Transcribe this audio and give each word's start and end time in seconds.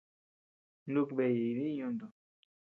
Nuku 0.91 1.13
beayee 1.17 1.45
jidiñ 1.55 1.73
yuntu. 1.79 2.05